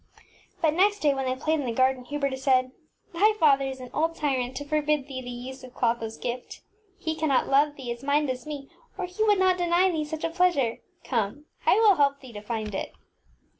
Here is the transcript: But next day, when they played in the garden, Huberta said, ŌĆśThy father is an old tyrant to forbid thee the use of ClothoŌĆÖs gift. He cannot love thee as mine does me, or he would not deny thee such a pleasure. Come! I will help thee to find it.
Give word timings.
But 0.63 0.73
next 0.73 1.01
day, 1.01 1.13
when 1.13 1.27
they 1.27 1.35
played 1.35 1.59
in 1.59 1.67
the 1.67 1.71
garden, 1.71 2.05
Huberta 2.05 2.35
said, 2.35 2.71
ŌĆśThy 3.13 3.37
father 3.37 3.67
is 3.67 3.79
an 3.79 3.91
old 3.93 4.15
tyrant 4.15 4.57
to 4.57 4.65
forbid 4.65 5.07
thee 5.07 5.21
the 5.21 5.29
use 5.29 5.63
of 5.63 5.75
ClothoŌĆÖs 5.75 6.19
gift. 6.19 6.61
He 6.97 7.13
cannot 7.13 7.47
love 7.49 7.75
thee 7.75 7.91
as 7.91 8.01
mine 8.03 8.25
does 8.25 8.47
me, 8.47 8.67
or 8.97 9.05
he 9.05 9.23
would 9.23 9.37
not 9.37 9.59
deny 9.59 9.91
thee 9.91 10.03
such 10.03 10.23
a 10.23 10.31
pleasure. 10.31 10.79
Come! 11.03 11.45
I 11.67 11.75
will 11.75 11.97
help 11.97 12.19
thee 12.19 12.33
to 12.33 12.41
find 12.41 12.73
it. 12.73 12.95